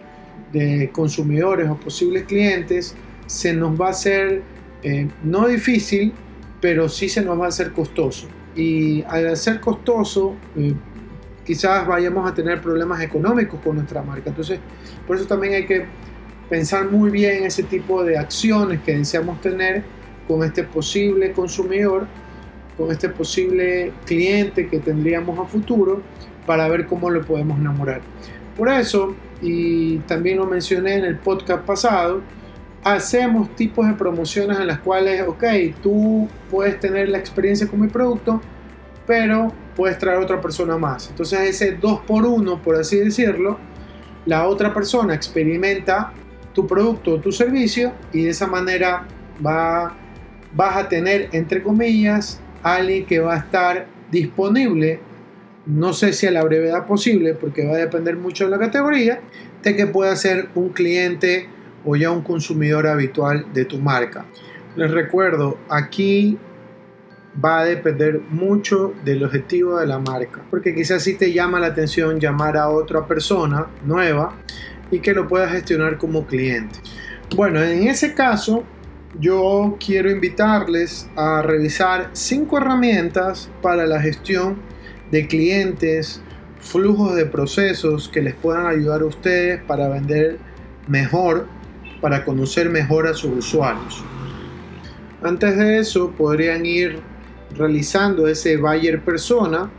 de 0.52 0.90
consumidores 0.92 1.70
o 1.70 1.76
posibles 1.76 2.24
clientes 2.24 2.96
se 3.26 3.54
nos 3.54 3.80
va 3.80 3.88
a 3.88 3.92
hacer 3.92 4.42
eh, 4.84 5.08
no 5.24 5.48
difícil, 5.48 6.14
pero 6.60 6.90
sí 6.90 7.08
se 7.08 7.22
nos 7.22 7.40
va 7.40 7.46
a 7.46 7.50
hacer 7.50 7.72
costoso. 7.72 8.28
Y 8.56 9.04
al 9.04 9.36
ser 9.38 9.62
costoso, 9.62 10.36
eh, 10.58 10.74
quizás 11.46 11.88
vayamos 11.88 12.30
a 12.30 12.34
tener 12.34 12.62
problemas 12.62 13.02
económicos 13.02 13.60
con 13.62 13.78
nuestra 13.78 14.02
marca. 14.02 14.30
Entonces, 14.30 14.60
por 15.08 15.16
eso 15.16 15.26
también 15.26 15.54
hay 15.54 15.66
que 15.66 15.86
pensar 16.50 16.90
muy 16.90 17.10
bien 17.10 17.46
ese 17.46 17.64
tipo 17.64 18.04
de 18.04 18.18
acciones 18.18 18.82
que 18.82 18.98
deseamos 18.98 19.40
tener 19.40 19.84
con 20.28 20.44
este 20.44 20.64
posible 20.64 21.32
consumidor, 21.32 22.08
con 22.78 22.92
este 22.92 23.08
posible 23.10 23.94
cliente 24.06 24.68
que 24.68 24.80
tendríamos 24.80 25.40
a 25.40 25.46
futuro, 25.46 26.02
para 26.46 26.68
ver 26.68 26.86
cómo 26.88 27.10
lo 27.10 27.24
podemos 27.24 27.60
enamorar. 27.60 28.02
Por 28.58 28.68
eso, 28.68 29.16
y 29.42 29.98
también 30.00 30.38
lo 30.38 30.46
mencioné 30.46 30.96
en 30.96 31.06
el 31.06 31.18
podcast 31.18 31.64
pasado, 31.66 32.22
hacemos 32.84 33.56
tipos 33.56 33.88
de 33.88 33.94
promociones 33.94 34.60
en 34.60 34.68
las 34.68 34.80
cuales, 34.80 35.28
ok, 35.28 35.44
tú 35.82 36.28
puedes 36.50 36.80
tener 36.80 37.10
la 37.10 37.18
experiencia 37.18 37.68
con 37.68 37.82
mi 37.82 37.88
producto, 37.88 38.42
pero 39.06 39.52
puedes 39.76 39.98
traer 39.98 40.20
otra 40.20 40.42
persona 40.42 40.78
más. 40.78 41.10
Entonces 41.10 41.40
ese 41.42 41.74
2 41.74 42.02
por 42.02 42.26
1 42.26 42.62
por 42.62 42.76
así 42.76 42.98
decirlo, 42.98 43.58
la 44.26 44.48
otra 44.48 44.74
persona 44.74 45.16
experimenta 45.16 46.14
tu 46.54 46.68
producto 46.68 47.16
o 47.16 47.20
tu 47.20 47.32
servicio 47.32 47.94
y 48.12 48.24
de 48.24 48.30
esa 48.30 48.48
manera 48.48 49.08
va, 49.46 49.96
vas 50.54 50.76
a 50.78 50.90
tener, 50.90 51.30
entre 51.32 51.64
comillas, 51.64 52.40
alguien 52.62 53.06
que 53.06 53.20
va 53.20 53.36
a 53.36 53.38
estar 53.38 53.88
disponible, 54.12 55.00
no 55.66 55.94
sé 55.94 56.14
si 56.14 56.28
a 56.28 56.32
la 56.32 56.44
brevedad 56.44 56.86
posible, 56.86 57.34
porque 57.34 57.66
va 57.66 57.76
a 57.76 57.80
depender 57.80 58.18
mucho 58.18 58.46
de 58.46 58.52
la 58.52 58.60
categoría, 58.60 59.22
de 59.64 59.76
que 59.76 59.88
pueda 59.88 60.16
ser 60.16 60.50
un 60.56 60.70
cliente 60.70 61.48
o 61.86 61.96
ya 61.96 62.12
un 62.12 62.22
consumidor 62.22 62.88
habitual 62.88 63.46
de 63.54 63.66
tu 63.66 63.78
marca. 63.80 64.26
Les 64.76 64.90
recuerdo, 64.90 65.58
aquí 65.70 66.38
va 67.44 67.60
a 67.60 67.66
depender 67.66 68.22
mucho 68.30 68.94
del 69.06 69.24
objetivo 69.24 69.80
de 69.80 69.88
la 69.88 70.00
marca, 70.00 70.42
porque 70.50 70.76
quizás 70.76 71.04
si 71.04 71.16
te 71.16 71.32
llama 71.32 71.60
la 71.60 71.68
atención 71.68 72.20
llamar 72.20 72.58
a 72.58 72.70
otra 72.70 73.06
persona 73.08 73.68
nueva 73.86 74.34
y 74.90 75.00
que 75.00 75.14
lo 75.14 75.28
puedas 75.28 75.52
gestionar 75.52 75.98
como 75.98 76.26
cliente. 76.26 76.80
Bueno, 77.36 77.62
en 77.62 77.88
ese 77.88 78.14
caso, 78.14 78.64
yo 79.20 79.78
quiero 79.84 80.10
invitarles 80.10 81.10
a 81.16 81.42
revisar 81.42 82.10
cinco 82.14 82.58
herramientas 82.58 83.50
para 83.62 83.86
la 83.86 84.02
gestión 84.02 84.71
de 85.12 85.28
clientes, 85.28 86.22
flujos 86.60 87.16
de 87.16 87.26
procesos 87.26 88.10
que 88.10 88.22
les 88.22 88.34
puedan 88.36 88.68
ayudar 88.68 89.02
a 89.02 89.06
ustedes 89.06 89.62
para 89.64 89.88
vender 89.90 90.40
mejor 90.88 91.48
para 92.02 92.26
conocer 92.26 92.70
mejor 92.70 93.08
a 93.08 93.14
sus 93.14 93.38
usuarios. 93.38 94.04
Antes 95.22 95.56
de 95.56 95.78
eso 95.78 96.12
podrían 96.12 96.66
ir 96.66 97.00
realizando 97.56 98.28
ese 98.28 98.58
Bayer 98.58 99.02
persona 99.02 99.70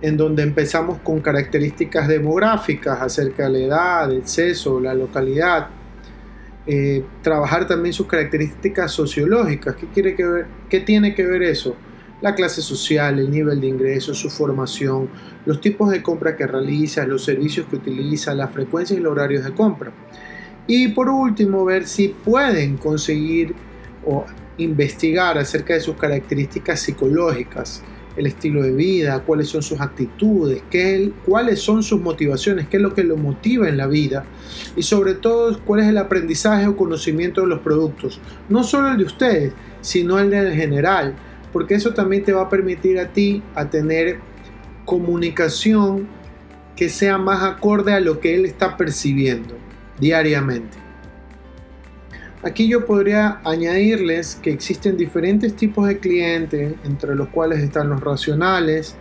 en 0.00 0.16
donde 0.16 0.42
empezamos 0.42 0.98
con 1.00 1.20
características 1.20 2.08
demográficas 2.08 3.00
acerca 3.00 3.44
de 3.44 3.50
la 3.50 3.58
edad, 3.58 4.12
el 4.12 4.26
sexo, 4.26 4.80
la 4.80 4.94
localidad. 4.94 5.68
Eh, 6.66 7.04
trabajar 7.22 7.66
también 7.66 7.92
sus 7.92 8.06
características 8.06 8.92
sociológicas. 8.92 9.74
¿Qué, 9.74 9.86
quiere 9.88 10.14
que 10.14 10.24
ver, 10.24 10.46
¿Qué 10.68 10.80
tiene 10.80 11.14
que 11.14 11.26
ver 11.26 11.42
eso? 11.42 11.74
La 12.20 12.34
clase 12.34 12.62
social, 12.62 13.18
el 13.18 13.30
nivel 13.30 13.60
de 13.60 13.68
ingresos, 13.68 14.18
su 14.18 14.28
formación, 14.28 15.08
los 15.46 15.60
tipos 15.60 15.90
de 15.90 16.02
compra 16.02 16.36
que 16.36 16.46
realiza, 16.46 17.06
los 17.06 17.24
servicios 17.24 17.66
que 17.66 17.76
utiliza, 17.76 18.34
la 18.34 18.48
frecuencia 18.48 18.96
y 18.96 19.00
los 19.00 19.12
horarios 19.12 19.44
de 19.44 19.54
compra. 19.54 19.92
Y 20.66 20.88
por 20.88 21.08
último, 21.08 21.64
ver 21.64 21.86
si 21.86 22.08
pueden 22.08 22.76
conseguir 22.76 23.54
o 24.04 24.24
investigar 24.58 25.38
acerca 25.38 25.74
de 25.74 25.80
sus 25.80 25.96
características 25.96 26.80
psicológicas, 26.80 27.82
el 28.18 28.26
estilo 28.26 28.62
de 28.62 28.72
vida, 28.72 29.20
cuáles 29.20 29.48
son 29.48 29.62
sus 29.62 29.80
actitudes, 29.80 30.62
qué, 30.70 31.12
cuáles 31.24 31.60
son 31.60 31.82
sus 31.82 32.00
motivaciones, 32.00 32.66
qué 32.66 32.78
es 32.78 32.82
lo 32.82 32.92
que 32.92 33.04
lo 33.04 33.16
motiva 33.16 33.68
en 33.68 33.76
la 33.76 33.86
vida 33.86 34.24
y 34.76 34.82
sobre 34.82 35.14
todo 35.14 35.58
cuál 35.64 35.80
es 35.80 35.86
el 35.86 35.98
aprendizaje 35.98 36.66
o 36.66 36.76
conocimiento 36.76 37.42
de 37.42 37.46
los 37.46 37.60
productos, 37.60 38.20
no 38.48 38.64
solo 38.64 38.88
el 38.88 38.98
de 38.98 39.04
ustedes, 39.04 39.52
sino 39.80 40.18
el 40.18 40.30
del 40.30 40.52
general, 40.52 41.14
porque 41.52 41.74
eso 41.74 41.94
también 41.94 42.24
te 42.24 42.32
va 42.32 42.42
a 42.42 42.48
permitir 42.48 42.98
a 42.98 43.08
ti 43.08 43.42
a 43.54 43.68
tener 43.68 44.18
comunicación 44.84 46.08
que 46.76 46.88
sea 46.88 47.18
más 47.18 47.42
acorde 47.42 47.92
a 47.92 48.00
lo 48.00 48.20
que 48.20 48.34
él 48.34 48.44
está 48.44 48.76
percibiendo 48.76 49.54
diariamente. 49.98 50.78
Aquí 52.42 52.68
yo 52.68 52.86
podría 52.86 53.40
añadirles 53.44 54.36
que 54.36 54.52
existen 54.52 54.96
diferentes 54.96 55.56
tipos 55.56 55.88
de 55.88 55.98
clientes, 55.98 56.74
entre 56.84 57.16
los 57.16 57.28
cuales 57.28 57.58
están 57.58 57.88
los 57.88 58.00
racionales, 58.00 58.94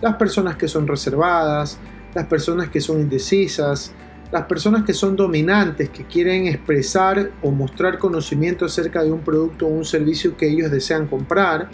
las 0.00 0.16
personas 0.16 0.56
que 0.56 0.66
son 0.66 0.88
reservadas, 0.88 1.78
las 2.14 2.26
personas 2.26 2.70
que 2.70 2.80
son 2.80 3.00
indecisas, 3.00 3.92
las 4.32 4.44
personas 4.44 4.84
que 4.84 4.94
son 4.94 5.16
dominantes, 5.16 5.88
que 5.90 6.04
quieren 6.04 6.46
expresar 6.46 7.30
o 7.42 7.50
mostrar 7.50 7.98
conocimiento 7.98 8.64
acerca 8.64 9.02
de 9.02 9.10
un 9.10 9.20
producto 9.20 9.66
o 9.66 9.70
un 9.70 9.84
servicio 9.84 10.36
que 10.36 10.48
ellos 10.48 10.70
desean 10.70 11.06
comprar. 11.06 11.68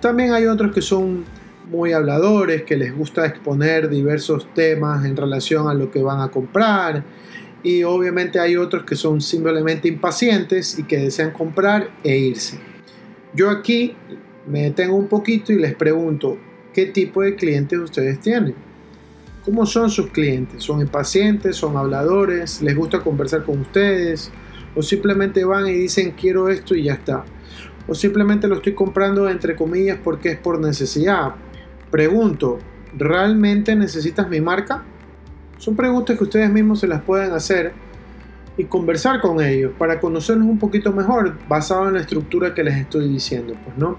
También 0.00 0.32
hay 0.32 0.46
otros 0.46 0.74
que 0.74 0.82
son 0.82 1.24
muy 1.70 1.92
habladores, 1.92 2.64
que 2.64 2.76
les 2.76 2.96
gusta 2.96 3.26
exponer 3.26 3.88
diversos 3.88 4.52
temas 4.54 5.04
en 5.04 5.16
relación 5.16 5.68
a 5.68 5.74
lo 5.74 5.90
que 5.90 6.02
van 6.02 6.20
a 6.20 6.28
comprar 6.28 7.04
y 7.62 7.82
obviamente 7.84 8.40
hay 8.40 8.56
otros 8.56 8.84
que 8.84 8.96
son 8.96 9.20
simplemente 9.20 9.86
impacientes 9.86 10.78
y 10.78 10.84
que 10.84 10.98
desean 10.98 11.30
comprar 11.30 11.90
e 12.02 12.16
irse. 12.16 12.58
Yo 13.34 13.50
aquí 13.50 13.94
me 14.46 14.62
detengo 14.62 14.96
un 14.96 15.08
poquito 15.08 15.52
y 15.52 15.58
les 15.58 15.74
pregunto, 15.74 16.38
¿qué 16.72 16.86
tipo 16.86 17.22
de 17.22 17.36
clientes 17.36 17.78
ustedes 17.78 18.18
tienen? 18.20 18.54
¿Cómo 19.44 19.64
son 19.64 19.88
sus 19.88 20.08
clientes? 20.08 20.62
¿Son 20.62 20.82
impacientes? 20.82 21.56
¿Son 21.56 21.76
habladores? 21.78 22.60
¿Les 22.60 22.76
gusta 22.76 23.00
conversar 23.00 23.42
con 23.44 23.60
ustedes? 23.60 24.30
¿O 24.76 24.82
simplemente 24.82 25.44
van 25.44 25.66
y 25.66 25.72
dicen 25.72 26.12
quiero 26.12 26.50
esto 26.50 26.74
y 26.74 26.84
ya 26.84 26.94
está? 26.94 27.24
¿O 27.88 27.94
simplemente 27.94 28.48
lo 28.48 28.56
estoy 28.56 28.74
comprando 28.74 29.30
entre 29.30 29.56
comillas 29.56 29.98
porque 30.04 30.32
es 30.32 30.38
por 30.38 30.60
necesidad? 30.60 31.36
Pregunto, 31.90 32.58
¿realmente 32.96 33.74
necesitas 33.74 34.28
mi 34.28 34.42
marca? 34.42 34.84
Son 35.56 35.74
preguntas 35.74 36.18
que 36.18 36.24
ustedes 36.24 36.50
mismos 36.50 36.80
se 36.80 36.86
las 36.86 37.00
pueden 37.00 37.32
hacer 37.32 37.72
y 38.56 38.64
conversar 38.64 39.20
con 39.20 39.40
ellos 39.40 39.72
para 39.78 40.00
conocerlos 40.00 40.46
un 40.46 40.58
poquito 40.58 40.92
mejor 40.92 41.38
basado 41.48 41.88
en 41.88 41.94
la 41.94 42.00
estructura 42.00 42.54
que 42.54 42.64
les 42.64 42.76
estoy 42.76 43.08
diciendo, 43.08 43.54
pues 43.64 43.76
no. 43.78 43.98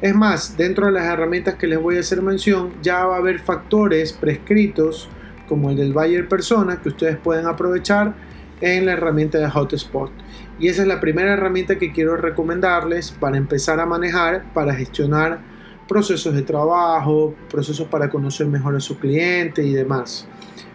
Es 0.00 0.14
más, 0.14 0.56
dentro 0.56 0.86
de 0.86 0.92
las 0.92 1.04
herramientas 1.04 1.54
que 1.54 1.66
les 1.66 1.80
voy 1.80 1.96
a 1.96 2.00
hacer 2.00 2.20
mención, 2.20 2.72
ya 2.82 3.04
va 3.06 3.16
a 3.16 3.18
haber 3.18 3.38
factores 3.38 4.12
prescritos 4.12 5.08
como 5.48 5.70
el 5.70 5.76
del 5.76 5.92
Bayer 5.92 6.28
persona 6.28 6.80
que 6.80 6.88
ustedes 6.90 7.16
pueden 7.16 7.46
aprovechar 7.46 8.14
en 8.60 8.86
la 8.86 8.92
herramienta 8.92 9.38
de 9.38 9.48
Hotspot. 9.48 10.10
Y 10.58 10.68
esa 10.68 10.82
es 10.82 10.88
la 10.88 11.00
primera 11.00 11.32
herramienta 11.32 11.78
que 11.78 11.92
quiero 11.92 12.16
recomendarles 12.16 13.10
para 13.10 13.36
empezar 13.36 13.80
a 13.80 13.86
manejar, 13.86 14.44
para 14.52 14.74
gestionar 14.74 15.40
procesos 15.88 16.34
de 16.34 16.42
trabajo, 16.42 17.34
procesos 17.50 17.88
para 17.88 18.08
conocer 18.08 18.46
mejor 18.46 18.76
a 18.76 18.80
su 18.80 18.98
cliente 18.98 19.62
y 19.64 19.72
demás. 19.72 20.26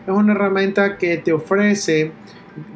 Es 0.05 0.13
una 0.13 0.33
herramienta 0.33 0.97
que 0.97 1.17
te 1.17 1.31
ofrece 1.31 2.11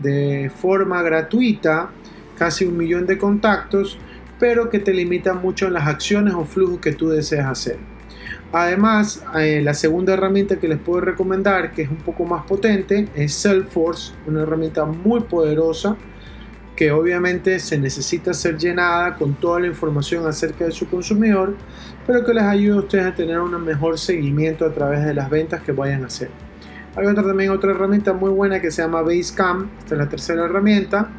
de 0.01 0.51
forma 0.55 1.01
gratuita 1.01 1.89
casi 2.37 2.65
un 2.65 2.77
millón 2.77 3.05
de 3.05 3.17
contactos, 3.17 3.97
pero 4.39 4.69
que 4.69 4.79
te 4.79 4.93
limita 4.93 5.33
mucho 5.33 5.67
en 5.67 5.73
las 5.73 5.87
acciones 5.87 6.33
o 6.33 6.45
flujos 6.45 6.79
que 6.79 6.93
tú 6.93 7.09
deseas 7.09 7.47
hacer. 7.47 7.77
Además, 8.51 9.23
eh, 9.35 9.61
la 9.63 9.73
segunda 9.73 10.13
herramienta 10.13 10.59
que 10.59 10.67
les 10.67 10.77
puedo 10.77 11.01
recomendar, 11.01 11.71
que 11.71 11.83
es 11.83 11.89
un 11.89 11.97
poco 11.97 12.23
más 12.25 12.45
potente, 12.45 13.07
es 13.15 13.33
Salesforce, 13.33 14.13
una 14.27 14.43
herramienta 14.43 14.85
muy 14.85 15.21
poderosa 15.21 15.95
que 16.75 16.91
obviamente 16.91 17.59
se 17.59 17.77
necesita 17.77 18.33
ser 18.33 18.57
llenada 18.57 19.15
con 19.15 19.35
toda 19.35 19.59
la 19.59 19.67
información 19.67 20.25
acerca 20.27 20.65
de 20.65 20.71
su 20.71 20.87
consumidor, 20.89 21.55
pero 22.05 22.25
que 22.25 22.33
les 22.33 22.43
ayuda 22.43 22.77
a 22.77 22.79
ustedes 22.79 23.05
a 23.05 23.15
tener 23.15 23.39
un 23.39 23.63
mejor 23.63 23.99
seguimiento 23.99 24.65
a 24.65 24.73
través 24.73 25.05
de 25.05 25.13
las 25.13 25.29
ventas 25.29 25.61
que 25.61 25.71
vayan 25.71 26.03
a 26.03 26.07
hacer. 26.07 26.29
Hay 26.95 27.07
otra 27.07 27.23
también 27.23 27.49
otra 27.49 27.71
herramienta 27.71 28.13
muy 28.13 28.29
buena 28.29 28.61
que 28.61 28.69
se 28.69 28.83
llama 28.83 29.01
Basecamp, 29.01 29.67
esta 29.79 29.95
es 29.95 29.99
la 29.99 30.09
tercera 30.09 30.45
herramienta. 30.45 31.09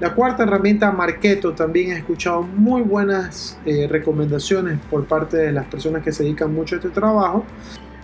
La 0.00 0.14
cuarta 0.14 0.42
herramienta, 0.42 0.90
Marketo, 0.90 1.52
también 1.52 1.92
he 1.92 1.98
escuchado 1.98 2.42
muy 2.42 2.82
buenas 2.82 3.56
eh, 3.64 3.86
recomendaciones 3.88 4.80
por 4.90 5.04
parte 5.04 5.36
de 5.36 5.52
las 5.52 5.66
personas 5.66 6.02
que 6.02 6.10
se 6.10 6.24
dedican 6.24 6.52
mucho 6.52 6.74
a 6.74 6.78
este 6.78 6.90
trabajo. 6.90 7.44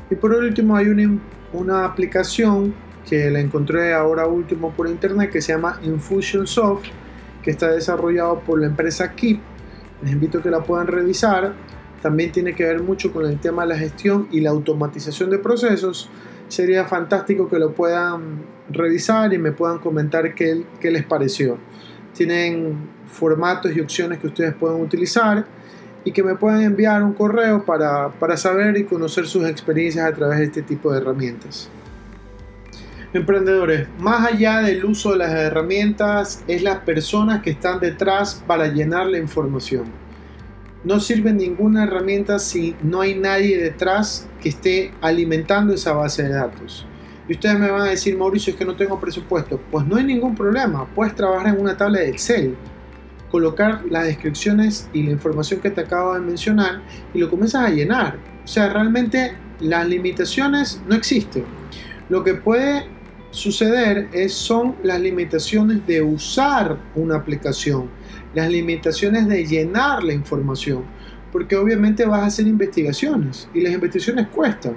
Y 0.09 0.15
por 0.15 0.33
último 0.33 0.77
hay 0.77 0.91
una, 0.91 1.19
una 1.53 1.85
aplicación 1.85 2.73
que 3.05 3.29
la 3.31 3.41
encontré 3.41 3.95
ahora 3.95 4.29
último 4.29 4.71
por 4.71 4.87
internet 4.87 5.33
que 5.33 5.43
se 5.43 5.53
llama 5.53 5.81
Infusionsoft, 5.83 6.85
que 7.43 7.51
está 7.51 7.73
desarrollado 7.73 8.39
por 8.41 8.61
la 8.61 8.69
empresa 8.69 9.13
Keep. 9.13 9.41
Les 10.03 10.13
invito 10.13 10.39
a 10.39 10.43
que 10.43 10.51
la 10.51 10.63
puedan 10.63 10.87
revisar. 10.87 11.53
También 12.01 12.31
tiene 12.31 12.55
que 12.55 12.63
ver 12.63 12.81
mucho 12.81 13.13
con 13.13 13.27
el 13.27 13.41
tema 13.41 13.63
de 13.63 13.71
la 13.71 13.77
gestión 13.77 14.29
y 14.31 14.41
la 14.41 14.51
automatización 14.51 15.31
de 15.31 15.39
procesos. 15.39 16.09
Sería 16.49 16.85
fantástico 16.85 17.49
que 17.49 17.59
lo 17.59 17.73
puedan 17.73 18.43
revisar 18.71 19.33
y 19.33 19.39
me 19.39 19.53
puedan 19.53 19.79
comentar 19.79 20.35
qué, 20.35 20.65
qué 20.81 20.91
les 20.91 21.05
pareció. 21.05 21.59
Tienen 22.15 22.89
formatos 23.07 23.77
y 23.77 23.81
opciones 23.81 24.19
que 24.19 24.27
ustedes 24.27 24.55
pueden 24.55 24.81
utilizar 24.81 25.47
y 26.05 26.13
que 26.13 26.23
me 26.23 26.35
puedan 26.37 26.63
enviar 26.63 27.03
un 27.03 27.13
correo 27.13 27.65
para, 27.65 28.09
para 28.11 28.37
saber 28.37 28.77
y 28.77 28.85
conocer 28.85 29.27
sus 29.27 29.47
experiencias 29.47 30.07
a 30.07 30.15
través 30.15 30.39
de 30.39 30.45
este 30.45 30.63
tipo 30.63 30.93
de 30.93 31.01
herramientas. 31.01 31.69
Emprendedores, 33.13 33.89
más 33.99 34.27
allá 34.27 34.61
del 34.61 34.85
uso 34.85 35.13
de 35.13 35.19
las 35.19 35.33
herramientas, 35.33 36.45
es 36.47 36.63
las 36.63 36.81
personas 36.81 37.43
que 37.43 37.51
están 37.51 37.81
detrás 37.81 38.43
para 38.47 38.69
llenar 38.69 39.07
la 39.07 39.19
información. 39.19 39.85
No 40.85 41.01
sirve 41.01 41.33
ninguna 41.33 41.85
herramienta 41.85 42.39
si 42.39 42.77
no 42.83 43.01
hay 43.01 43.15
nadie 43.17 43.59
detrás 43.59 44.29
que 44.41 44.49
esté 44.49 44.93
alimentando 45.01 45.75
esa 45.75 45.93
base 45.93 46.23
de 46.23 46.31
datos. 46.31 46.87
Y 47.29 47.33
ustedes 47.33 47.59
me 47.59 47.71
van 47.71 47.83
a 47.83 47.91
decir, 47.91 48.17
Mauricio, 48.17 48.53
es 48.53 48.59
que 48.59 48.65
no 48.65 48.77
tengo 48.77 48.99
presupuesto. 48.99 49.61
Pues 49.71 49.87
no 49.87 49.97
hay 49.97 50.05
ningún 50.05 50.35
problema. 50.35 50.87
Puedes 50.95 51.15
trabajar 51.15 51.55
en 51.55 51.61
una 51.61 51.77
tabla 51.77 51.99
de 51.99 52.09
Excel, 52.09 52.57
colocar 53.31 53.83
las 53.91 54.05
descripciones 54.05 54.89
y 54.93 55.03
la 55.03 55.11
información 55.11 55.61
que 55.61 55.71
te 55.71 55.83
acabo 55.83 56.15
de 56.15 56.21
mencionar 56.21 56.81
y 57.13 57.19
lo 57.19 57.29
comienzas 57.29 57.67
a 57.67 57.71
llenar. 57.71 58.19
O 58.45 58.49
sea, 58.49 58.73
realmente 58.73 59.35
las 59.61 59.87
limitaciones 59.87 60.81
no 60.89 60.95
existen. 60.95 61.45
Lo 62.09 62.25
que 62.25 62.35
puede 62.35 62.87
suceder 63.31 64.09
es, 64.13 64.33
son 64.33 64.77
las 64.83 65.01
limitaciones 65.01 65.87
de 65.87 66.03
usar 66.03 66.79
una 66.95 67.17
aplicación, 67.17 67.89
las 68.35 68.51
limitaciones 68.51 69.29
de 69.29 69.45
llenar 69.45 70.03
la 70.03 70.13
información, 70.13 70.85
porque 71.33 71.57
obviamente 71.57 72.05
vas 72.05 72.23
a 72.23 72.27
hacer 72.27 72.47
investigaciones 72.47 73.49
y 73.53 73.61
las 73.61 73.73
investigaciones 73.73 74.29
cuestan, 74.29 74.75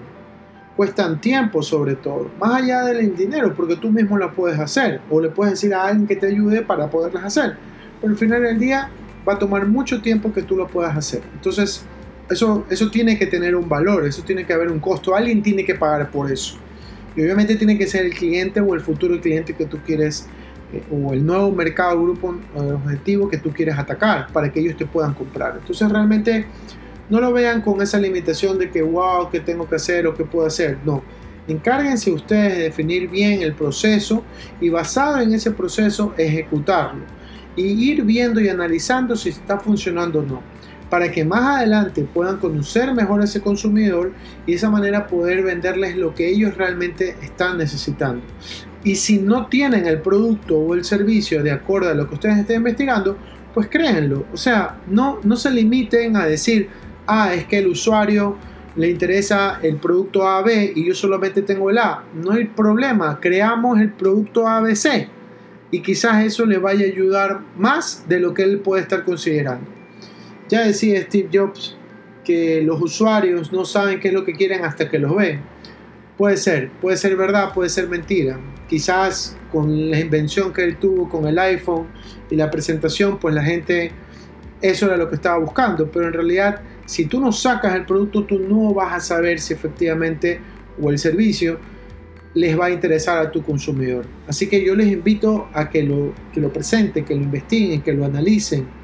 cuestan 0.76 1.22
tiempo 1.22 1.62
sobre 1.62 1.96
todo, 1.96 2.30
más 2.40 2.62
allá 2.62 2.84
del 2.84 3.16
dinero, 3.16 3.54
porque 3.56 3.76
tú 3.76 3.90
mismo 3.90 4.18
las 4.18 4.34
puedes 4.34 4.60
hacer 4.60 5.02
o 5.10 5.22
le 5.22 5.30
puedes 5.30 5.54
decir 5.54 5.74
a 5.74 5.86
alguien 5.86 6.08
que 6.08 6.16
te 6.16 6.28
ayude 6.28 6.62
para 6.62 6.90
poderlas 6.90 7.24
hacer, 7.24 7.58
pero 8.00 8.12
al 8.12 8.18
final 8.18 8.44
del 8.44 8.60
día 8.60 8.90
va 9.28 9.34
a 9.34 9.40
tomar 9.40 9.68
mucho 9.68 10.02
tiempo 10.02 10.34
que 10.34 10.42
tú 10.42 10.56
lo 10.56 10.68
puedas 10.68 10.98
hacer. 10.98 11.22
Entonces, 11.34 11.86
eso, 12.30 12.66
eso 12.70 12.90
tiene 12.90 13.18
que 13.18 13.28
tener 13.28 13.56
un 13.56 13.68
valor, 13.68 14.06
eso 14.06 14.24
tiene 14.24 14.46
que 14.46 14.54
haber 14.54 14.72
un 14.72 14.80
costo, 14.80 15.16
alguien 15.16 15.44
tiene 15.44 15.66
que 15.66 15.76
pagar 15.76 16.10
por 16.10 16.32
eso. 16.32 16.58
Y 17.16 17.22
obviamente 17.22 17.56
tiene 17.56 17.78
que 17.78 17.88
ser 17.88 18.06
el 18.06 18.14
cliente 18.14 18.60
o 18.62 18.74
el 18.74 18.82
futuro 18.82 19.20
cliente 19.20 19.54
que 19.54 19.66
tú 19.66 19.80
quieres, 19.86 20.28
eh, 20.74 20.84
o 20.92 21.14
el 21.14 21.26
nuevo 21.26 21.52
mercado, 21.52 22.02
grupo 22.02 22.36
objetivo 22.56 23.30
que 23.30 23.38
tú 23.38 23.52
quieres 23.52 23.78
atacar 23.78 24.28
para 24.32 24.52
que 24.52 24.60
ellos 24.60 24.78
te 24.78 24.86
puedan 24.86 25.14
comprar. 25.14 25.58
Entonces 25.60 25.90
realmente 25.90 26.46
no 27.10 27.20
lo 27.20 27.34
vean 27.34 27.62
con 27.62 27.82
esa 27.82 28.00
limitación 28.00 28.58
de 28.58 28.70
que, 28.70 28.82
wow, 28.82 29.30
¿qué 29.30 29.40
tengo 29.42 29.68
que 29.68 29.76
hacer 29.76 30.08
o 30.08 30.16
qué 30.16 30.24
puedo 30.24 30.48
hacer? 30.48 30.78
No. 30.86 31.04
Encárguense 31.48 32.12
ustedes 32.12 32.56
de 32.56 32.64
definir 32.64 33.10
bien 33.10 33.42
el 33.42 33.54
proceso 33.54 34.24
y 34.62 34.70
basado 34.70 35.20
en 35.20 35.34
ese 35.34 35.52
proceso 35.52 36.14
ejecutarlo 36.18 37.04
y 37.56 37.64
ir 37.64 38.04
viendo 38.04 38.40
y 38.40 38.48
analizando 38.48 39.16
si 39.16 39.30
está 39.30 39.60
funcionando 39.60 40.20
o 40.20 40.24
no 40.24 40.51
para 40.92 41.10
que 41.10 41.24
más 41.24 41.58
adelante 41.58 42.06
puedan 42.14 42.38
conocer 42.38 42.94
mejor 42.94 43.22
a 43.22 43.24
ese 43.24 43.40
consumidor 43.40 44.12
y 44.46 44.52
de 44.52 44.58
esa 44.58 44.70
manera 44.70 45.08
poder 45.08 45.42
venderles 45.42 45.96
lo 45.96 46.14
que 46.14 46.28
ellos 46.28 46.58
realmente 46.58 47.16
están 47.22 47.58
necesitando. 47.58 48.22
Y 48.84 48.96
si 48.96 49.18
no 49.18 49.48
tienen 49.48 49.86
el 49.86 50.02
producto 50.02 50.58
o 50.58 50.76
el 50.76 50.84
servicio 50.84 51.42
de 51.44 51.52
acuerdo 51.52 51.90
a 51.90 51.94
lo 51.94 52.10
que 52.10 52.16
ustedes 52.16 52.40
estén 52.40 52.58
investigando, 52.58 53.18
pues 53.54 53.70
créanlo. 53.70 54.26
O 54.34 54.38
sea, 54.38 54.82
no, 54.86 55.20
no 55.24 55.38
se 55.38 55.50
limiten 55.52 56.18
a 56.18 56.26
decir, 56.26 56.68
ah, 57.08 57.34
es 57.34 57.46
que 57.46 57.60
el 57.60 57.68
usuario 57.68 58.36
le 58.76 58.90
interesa 58.90 59.60
el 59.64 59.78
producto 59.78 60.28
AB 60.28 60.74
y 60.76 60.86
yo 60.86 60.94
solamente 60.94 61.42
tengo 61.42 61.70
el 61.70 61.78
A. 61.78 62.04
No 62.14 62.34
hay 62.34 62.48
problema, 62.48 63.18
creamos 63.22 63.80
el 63.80 63.94
producto 63.94 64.46
ABC 64.46 65.08
y 65.72 65.80
quizás 65.80 66.26
eso 66.26 66.46
le 66.46 66.58
vaya 66.58 66.86
a 66.86 66.90
ayudar 66.90 67.40
más 67.56 68.04
de 68.10 68.20
lo 68.20 68.34
que 68.34 68.44
él 68.44 68.60
puede 68.60 68.82
estar 68.82 69.06
considerando. 69.06 69.81
Ya 70.52 70.68
decía 70.68 71.02
Steve 71.04 71.30
Jobs 71.34 71.78
que 72.26 72.62
los 72.62 72.82
usuarios 72.82 73.54
no 73.54 73.64
saben 73.64 74.02
qué 74.02 74.10
es 74.10 74.14
lo 74.14 74.26
que 74.26 74.34
quieren 74.34 74.66
hasta 74.66 74.90
que 74.90 75.00
los 75.00 75.16
ven. 75.16 75.40
Puede 76.18 76.36
ser, 76.36 76.70
puede 76.82 76.98
ser 76.98 77.16
verdad, 77.16 77.54
puede 77.54 77.70
ser 77.70 77.88
mentira. 77.88 78.38
Quizás 78.68 79.38
con 79.50 79.90
la 79.90 79.98
invención 79.98 80.52
que 80.52 80.66
él 80.66 80.76
tuvo 80.76 81.08
con 81.08 81.26
el 81.26 81.40
iPhone 81.40 81.88
y 82.30 82.36
la 82.36 82.52
presentación, 82.52 83.18
pues 83.18 83.34
la 83.34 83.46
gente 83.46 83.94
eso 84.62 84.88
era 84.88 84.98
lo 84.98 85.08
que 85.08 85.16
estaba 85.16 85.38
buscando. 85.38 85.90
Pero 85.90 86.08
en 86.08 86.14
realidad, 86.14 86.62
si 86.86 87.06
tú 87.06 87.22
no 87.22 87.32
sacas 87.32 87.74
el 87.74 87.86
producto, 87.86 88.26
tú 88.26 88.38
no 88.38 88.74
vas 88.74 88.94
a 88.94 89.00
saber 89.00 89.40
si 89.40 89.54
efectivamente 89.54 90.42
o 90.82 90.90
el 90.90 91.00
servicio 91.00 91.60
les 92.34 92.60
va 92.60 92.66
a 92.66 92.72
interesar 92.72 93.26
a 93.26 93.32
tu 93.32 93.42
consumidor. 93.42 94.06
Así 94.28 94.50
que 94.50 94.62
yo 94.62 94.76
les 94.76 94.88
invito 94.88 95.48
a 95.54 95.70
que 95.70 95.84
lo, 95.84 96.14
que 96.34 96.42
lo 96.42 96.52
presenten, 96.52 97.06
que 97.06 97.16
lo 97.16 97.22
investiguen, 97.22 97.82
que 97.82 97.94
lo 97.94 98.04
analicen 98.04 98.81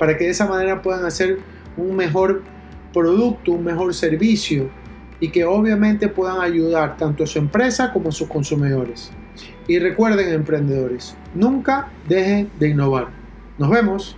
para 0.00 0.16
que 0.16 0.24
de 0.24 0.30
esa 0.30 0.46
manera 0.46 0.80
puedan 0.80 1.04
hacer 1.04 1.40
un 1.76 1.94
mejor 1.94 2.42
producto, 2.90 3.52
un 3.52 3.64
mejor 3.64 3.92
servicio 3.92 4.70
y 5.20 5.28
que 5.28 5.44
obviamente 5.44 6.08
puedan 6.08 6.40
ayudar 6.40 6.96
tanto 6.96 7.24
a 7.24 7.26
su 7.26 7.38
empresa 7.38 7.92
como 7.92 8.08
a 8.08 8.12
sus 8.12 8.26
consumidores. 8.26 9.12
Y 9.68 9.78
recuerden 9.78 10.32
emprendedores, 10.32 11.14
nunca 11.34 11.90
dejen 12.08 12.50
de 12.58 12.70
innovar. 12.70 13.08
Nos 13.58 13.68
vemos. 13.68 14.16